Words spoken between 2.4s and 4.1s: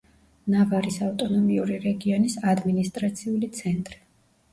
ადმინისტრაციული ცენტრი.